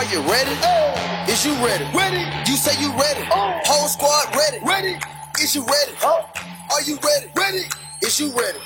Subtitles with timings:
[0.00, 0.56] Are you ready?
[1.30, 1.84] Is you ready?
[1.92, 2.24] Ready.
[2.48, 3.22] You say you ready.
[3.66, 4.58] Whole squad ready.
[4.64, 4.96] Ready.
[5.38, 5.92] Is you ready?
[6.02, 6.24] Oh.
[6.70, 7.26] Are you ready?
[7.36, 7.64] Ready.
[8.00, 8.58] Is you ready?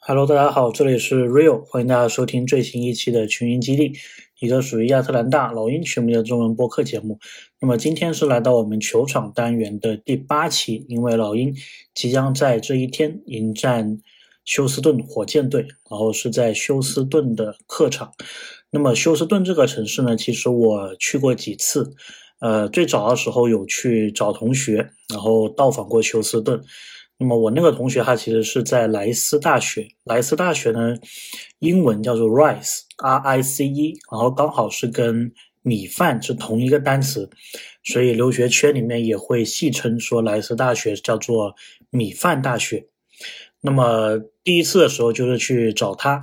[0.00, 3.92] Hello，大家好，这里是 Rio，欢迎大家收听最新一期的群英基地，
[4.40, 7.20] 一个属于亚特兰大老鹰球迷的中文播客节目。
[7.60, 11.54] 那么今天是来到我们球场单元的第八期，因为老鹰
[11.94, 14.00] 即将在这一天迎战
[14.44, 18.12] 休斯顿火箭队，然后是在休斯顿的客场。
[18.70, 21.92] 那么休斯顿这个城市呢，其实我去过几次，
[22.40, 26.62] 呃，最早的时候有去找同学，然后到访过休斯顿。
[27.18, 30.94] 那么我那个同学他其实是在莱斯大学，莱斯大学呢，
[31.58, 35.30] 英文叫做 Rice，R I C E，然后刚好是跟
[35.62, 37.28] 米饭是同一个单词，
[37.84, 41.54] 所以留学圈里面也会戏称说莱斯大学叫做
[41.90, 42.86] 米饭大学。
[43.60, 46.18] 那么第一次的时候就是去找他，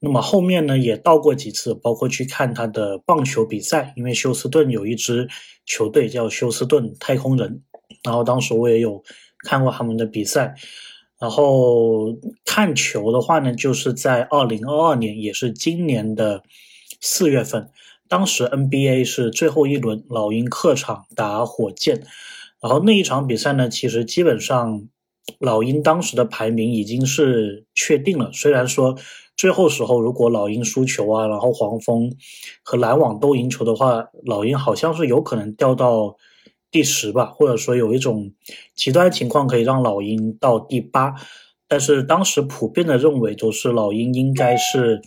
[0.00, 5.28] 那么后面呢也到过几次，包括去看他的棒球比赛，因为休斯顿有一支
[5.64, 7.62] 球队叫休斯顿太空人，
[8.02, 9.02] 然后当时我也有。
[9.42, 10.54] 看过他们的比赛，
[11.18, 16.42] 然后看球的话呢，就是在二零二二年，也是今年的
[17.00, 17.70] 四月份，
[18.06, 22.02] 当时 NBA 是最后一轮，老鹰客场打火箭，
[22.60, 24.86] 然后那一场比赛呢，其实基本上
[25.38, 28.98] 老鹰当时的排名已经是确定了，虽然说
[29.40, 32.12] 最后时候如果老鹰输球啊，然后黄蜂
[32.62, 36.16] 和篮网都赢球的话，老鹰好像是有可能掉到。
[36.72, 38.32] 第十吧，或者说有一种
[38.76, 41.16] 极端情况可以让老鹰到第八，
[41.66, 45.02] 但是当时普遍的认为都是老鹰应该是，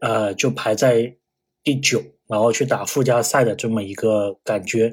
[0.00, 1.14] 呃，就排在
[1.62, 4.90] 第九，然后去打附加赛的这么一个感觉，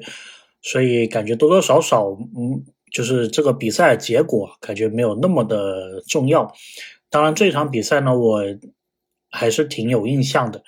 [0.60, 6.52] 所以感觉多多少少，嗯，就是这个比赛结果感觉没有那么的重要。
[7.10, 8.42] 当然这场比赛呢，我
[9.30, 10.62] 还是挺有印象的，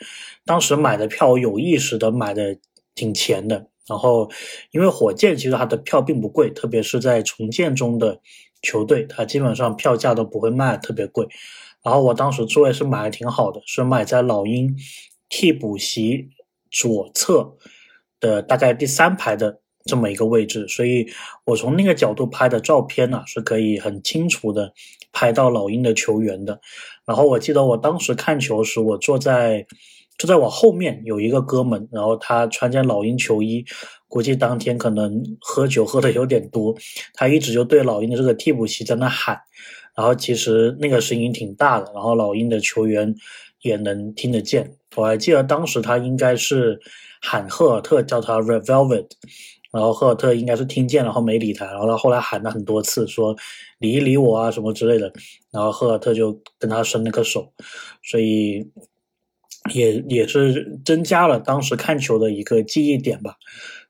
[0.44, 2.58] 当时买的票有意识的买的
[2.94, 3.68] 挺前的。
[3.88, 4.30] 然后，
[4.70, 8.20] 因为火箭其实它的票并不贵，特别是在重建中的
[8.60, 11.26] 球队，它基本上票价都不会卖特别贵。
[11.82, 14.76] 然后我当时座位是买的挺好的，是买在老鹰
[15.30, 16.28] 替补席
[16.70, 17.56] 左侧
[18.20, 21.08] 的大概第三排的这么一个位置，所以
[21.46, 24.74] 我从那个角度拍的照片呢，是可以很清楚的
[25.12, 26.60] 拍到老鹰的球员的。
[27.04, 29.66] 然后我记得我当时看球时，我坐在。
[30.18, 33.64] 就在我后面有一个哥们，然后他穿件老鹰球衣，
[34.08, 36.74] 估计当天可能喝酒喝的有点多，
[37.14, 39.40] 他一直就对老鹰的这个替补席在那喊，
[39.94, 43.14] 然后其实那个声音挺大的，然后老鹰的球员
[43.62, 44.72] 也能听得见。
[44.96, 46.80] 我还记得当时他应该是
[47.20, 49.06] 喊赫尔特叫他 revelvet
[49.72, 53.36] 然后赫尔特应该是听见然后没理他，然后他后来喊了很多次说
[53.78, 55.12] 理一理我啊什么之类的，
[55.50, 57.52] 然后赫尔特就跟他伸了个手，
[58.02, 58.70] 所以。
[59.74, 63.34] 也也是增加了当时看球的一个记忆点吧。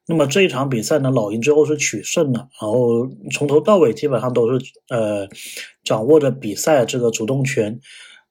[0.06, 5.28] 那么这一场比赛呢，老鹰最后是取胜了，然后从头到尾基本上都是呃
[5.84, 7.78] 掌握着比赛这个主动权。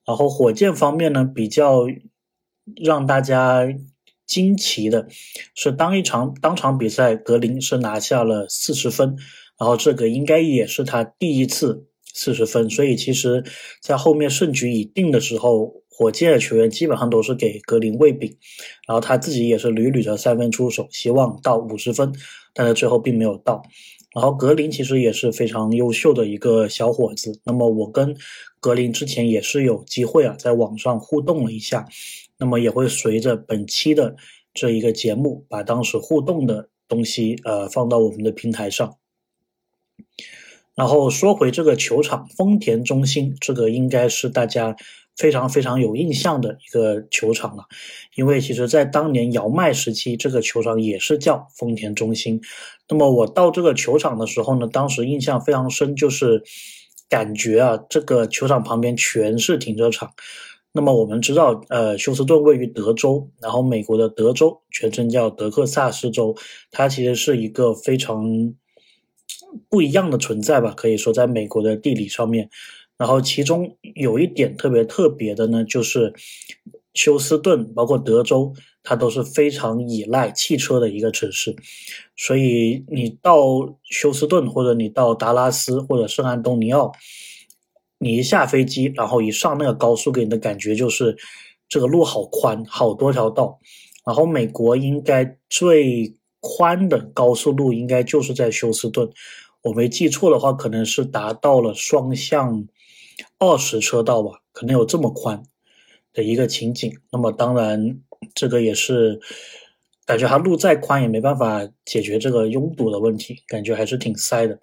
[0.05, 1.85] 然后火箭方面呢，比较
[2.83, 3.65] 让大家
[4.27, 5.07] 惊奇的
[5.55, 9.15] 是，当一场当场比赛格林是拿下了四十分，
[9.57, 13.43] 然后这个应该也是他第一次四十分，所以其实
[13.81, 15.81] 在后面胜局已定的时候。
[15.99, 18.37] 火箭的球员基本上都是给格林喂饼，
[18.87, 22.13] 然后他自己也是屡屡的三分出手，希望到五十分，
[22.53, 23.63] 但是最后并没有到。
[24.13, 27.41] 然后格林其实也是非常优秀的一个小伙子。
[27.45, 28.15] 那么我跟
[28.59, 31.87] 格林之前也是有机会啊，在网上互动了一下，
[32.39, 34.15] 那么也会随着本期的
[34.53, 38.97] 这一个节目，把当时互动的东西呃放到我们的平台上。
[40.75, 44.75] 然后说回这个球场，丰田中心，这个应该是大家。
[45.17, 47.65] 非常非常有印象的一个球场了，
[48.13, 52.39] 因为其实，在当年姚麦时期，这个球场也是叫丰田中心。
[52.87, 56.43] 那么我到这个球场的时候呢，当时印象非常深，就是
[57.09, 60.13] 感觉啊，这个球场旁边全是停车场。
[60.77, 66.35] 那么我们知道，呃，休斯顿位于德州，然后美国的德州全称叫德克萨斯州，
[66.69, 68.53] 它其实是一个非常
[69.69, 72.51] 不一样的存在吧，可以说在美国的地理上面。
[72.95, 76.13] 然后其中有一点特别特别的呢，就是
[76.93, 78.53] 休斯顿，包括德州，
[78.83, 81.55] 它都是非常依赖汽车的一个城市。
[82.15, 83.43] 所以你到
[83.83, 86.91] 休斯顿，或者你到达拉斯，或者圣安东尼奥，
[87.99, 91.17] 你一下飞机，然后一上那个高速，给你的感觉就是
[91.67, 93.59] 这个路好宽，好多条道。
[94.05, 99.09] 然后美国应该最宽的高速路应该就是在休斯顿，
[99.63, 102.67] 我没记错的话，可能是达到了双向。
[103.39, 105.41] 二十车道吧，可能有这么宽
[106.13, 106.99] 的一个情景。
[107.11, 107.99] 那么当然，
[108.35, 109.19] 这个也是
[110.07, 114.57] 感觉它路再宽也没办法解决这个拥堵的问题，感觉还是挺塞的。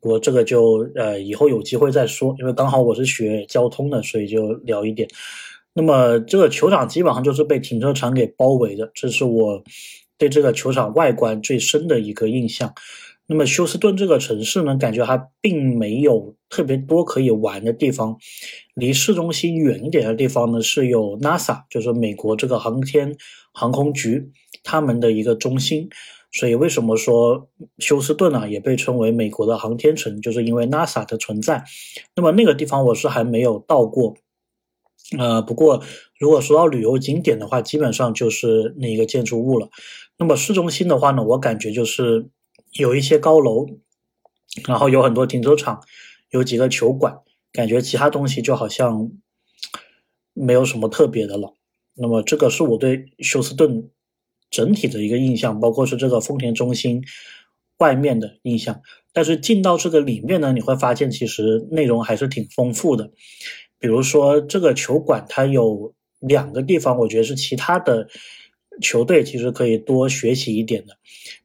[0.00, 5.08] 不过这个就呃以后有机会再说，因为刚好我是学交通的，所以就聊一点。
[5.74, 9.62] 那么这个球场基本上就是被停车场给包围的，这是我
[10.18, 12.74] 对这个球场外观最深的一个印象。
[13.26, 18.16] 那么休斯顿这个城市呢，感觉它并没有特别多可以玩的地方。
[18.74, 23.16] 离市中心远一点的地方呢，是有 NASA，就是美国这个航天
[23.54, 24.30] 航空局
[24.62, 25.88] 他们的一个中心。
[26.34, 31.62] 所以为什么说休斯顿啊也被称为美国的航天城，就是因为 NASA 的存在。
[32.16, 34.16] 那么那个地方我是还没有到过。
[35.18, 35.82] 呃，不过
[36.18, 39.68] 如果说到旅游景点的话，基本上就是那一个建筑物了。
[40.16, 42.28] 那么市中心的话呢，我感觉就是
[42.72, 43.66] 有一些高楼，
[44.66, 45.82] 然后有很多停车场，
[46.30, 47.18] 有几个球馆，
[47.52, 49.10] 感觉其他东西就好像
[50.32, 51.52] 没有什么特别的了。
[51.94, 53.90] 那么这个是我对休斯顿
[54.52, 57.02] 整体的一个印象，包括是这个丰田中心
[57.78, 58.82] 外面的印象。
[59.12, 63.10] 但是进到这个里面呢，你会发现其实内容还是挺丰富的。
[63.78, 68.08] 比如说，这个球馆它有两个地方，我觉得是其他的
[68.80, 70.96] 球队其实可以多学习一点的。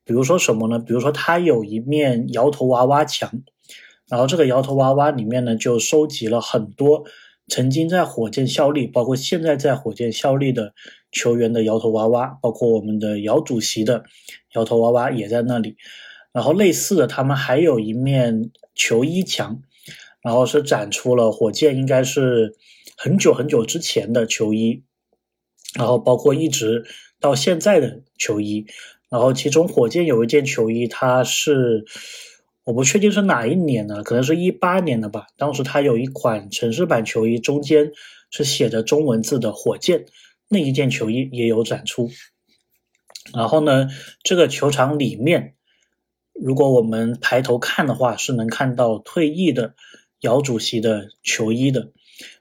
[0.05, 0.79] 比如说什么呢？
[0.79, 3.41] 比如说它有一面摇头娃娃墙，
[4.07, 7.03] 然后这个摇头娃娃里面呢就收集了很多
[7.47, 10.73] 曾经在火箭效力，包括现在在火箭效力的
[11.11, 14.03] 球员的摇头娃娃，包括我们的姚主席的
[14.53, 15.77] 摇头娃娃也在那里。
[16.31, 19.61] 然后类似的，他们还有一面球衣墙。
[20.23, 22.57] 然后是展出了火箭应该是
[22.97, 24.83] 很久很久之前的球衣，
[25.77, 26.83] 然后包括一直
[27.21, 28.65] 到现在的球衣，
[29.09, 31.85] 然后其中火箭有一件球衣，它是
[32.65, 35.27] 我不确定是哪一年的，可能是一八年的吧。
[35.37, 37.93] 当时它有一款城市版球衣，中间
[38.29, 40.07] 是写着中文字的火箭，
[40.49, 42.09] 那一件球衣也有展出。
[43.33, 43.87] 然后呢，
[44.23, 45.55] 这个球场里面，
[46.33, 49.75] 如果我们抬头看的话，是能看到退役的。
[50.21, 51.91] 姚主席的球衣的，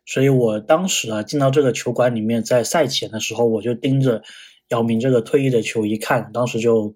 [0.07, 4.23] 所以我当时啊进到这个球馆里面，在赛前的时候，我就盯着
[4.69, 6.95] 姚明这个退役的球衣看，当时就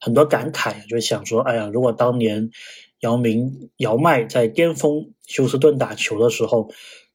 [0.00, 2.50] 很多感慨，就想说，哎呀，如果当年
[3.00, 6.70] 姚明、姚麦在巅峰休斯顿打球的时候，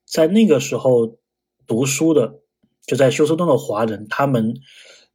[0.05, 1.17] 在那个时候
[1.65, 2.41] 读书的，
[2.87, 4.53] 就在休斯顿的华人，他们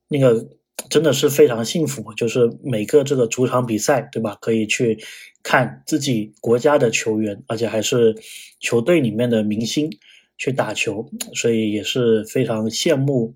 [0.08, 0.48] 那个。
[0.88, 4.38] 真的是非常幸福，就是每个这个主场比赛，对吧？
[4.40, 4.98] 可以去
[5.42, 8.16] 看自己国家的球员，而且还是
[8.60, 9.90] 球队里面的明星
[10.38, 13.34] 去打球，所以也是非常羡慕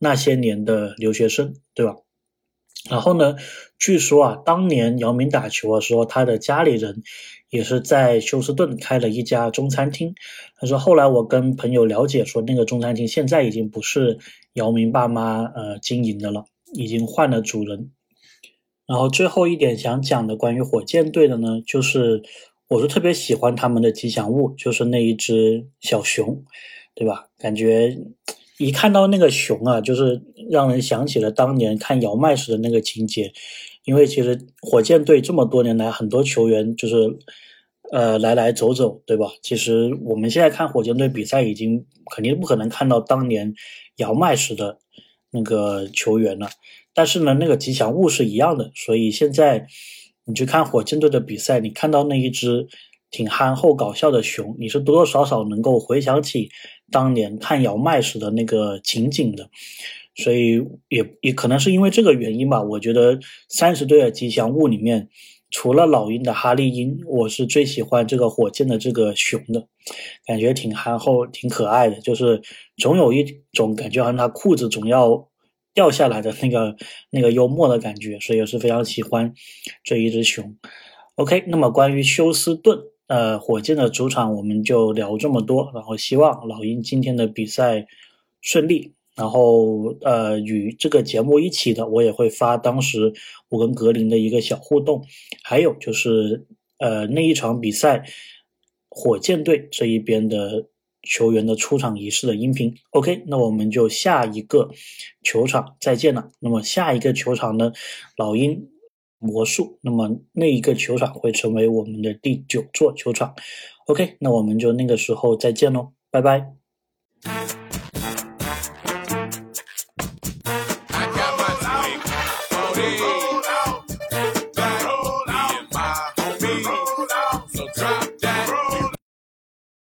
[0.00, 1.94] 那些年的留学生，对吧？
[2.88, 3.36] 然后呢，
[3.78, 7.02] 据说啊，当年姚明打球的时候，他的家里人
[7.50, 10.14] 也是在休斯顿开了一家中餐厅。
[10.56, 14.18] 他说后来我跟朋友了解说，那个中餐厅现在已经不是
[14.52, 16.44] 姚明爸妈呃经营的了。
[16.76, 17.92] 已经换了主人，
[18.84, 22.24] 然后最后一点想讲的关于火箭队的呢，就是
[22.66, 26.44] 我是特别喜欢他们的吉祥物，就是那一只小熊，
[26.92, 27.28] 对吧？
[27.38, 27.96] 感觉
[28.64, 33.32] 一看到那个熊啊，就是让人想起了当年看姚麦时的那个情节，
[33.84, 36.96] 因为其实火箭队这么多年来，很多球员就是
[37.92, 39.26] 呃来来走走，对吧？
[39.42, 41.84] 其实我们现在看火箭队比赛，已经
[42.14, 43.54] 肯定不可能看到当年
[43.96, 44.78] 姚麦时的。
[45.36, 46.48] 那个球员了，
[46.94, 49.66] 但是呢，那个吉祥物是一样的，所以现在
[50.26, 52.68] 你去看火箭队的比赛，你看到那一只
[53.10, 56.48] 挺憨厚搞笑的熊，你是多多少少能够回想起
[56.90, 59.50] 当年看姚麦时的那个情景的，
[60.14, 62.62] 所以也也可能是因为这个原因吧。
[62.62, 65.08] 我觉得三十对的吉祥物里面，
[65.50, 69.68] 除了老鹰的哈利鹰，我是最喜欢这个火箭的这个熊的，
[70.26, 72.42] 感觉挺憨厚、挺可爱的，就是
[72.76, 75.28] 总有一种感觉，好像他裤子总要。
[75.74, 76.76] 掉下来的那个
[77.10, 79.34] 那个幽默的感觉，所以我是非常喜欢
[79.82, 80.56] 这一只熊。
[81.16, 85.70] OK，那么关于休斯顿呃火箭的主场，我们就聊这么多。
[85.74, 87.86] 然后希望老鹰今天的比赛
[88.40, 88.94] 顺利。
[89.16, 93.12] 然后呃与这个节目一起的，我也会发当时
[93.48, 95.04] 我跟格林的一个小互动，
[95.42, 96.46] 还有就是
[96.78, 98.04] 呃那一场比赛
[98.88, 100.68] 火箭队这一边的。
[101.06, 104.70] 球员的出场仪式的音频，OK，那我们就下一个
[105.22, 106.30] 球场再见了。
[106.40, 107.72] 那么下一个球场呢，
[108.16, 108.70] 老鹰
[109.24, 113.34] 魔术，那么那一个球场会成为我们的第九座球场
[113.86, 117.53] ，OK，那我们就那个时候再见喽，拜拜。